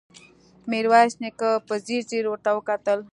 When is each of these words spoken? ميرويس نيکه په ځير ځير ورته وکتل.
ميرويس 0.69 1.13
نيکه 1.21 1.49
په 1.67 1.75
ځير 1.85 2.03
ځير 2.09 2.25
ورته 2.27 2.49
وکتل. 2.53 2.99